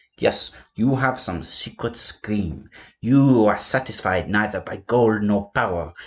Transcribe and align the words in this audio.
Yes, 0.17 0.49
you 0.73 0.95
have 0.95 1.19
some 1.19 1.43
secret 1.43 1.95
scheme, 1.95 2.71
you 3.01 3.17
who 3.21 3.45
are 3.45 3.59
satisfied 3.59 4.31
neither 4.31 4.59
by 4.59 4.77
gold 4.77 5.21
nor 5.21 5.51
power. 5.51 5.93